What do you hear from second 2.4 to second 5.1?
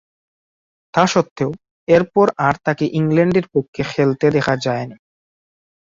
আর তাকে ইংল্যান্ডের পক্ষে খেলতে দেখা যায়নি।